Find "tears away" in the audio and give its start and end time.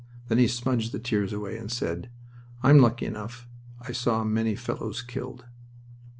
0.99-1.59